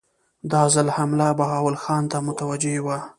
[0.51, 2.97] دا ځل حمله بهاول خان ته متوجه وه.